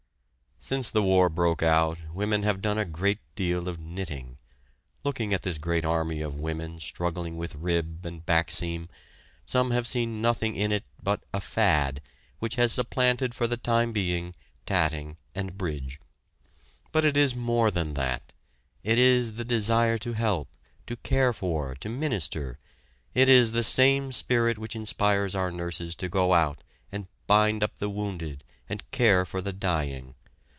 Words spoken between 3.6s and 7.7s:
of knitting. Looking at this great army of women struggling with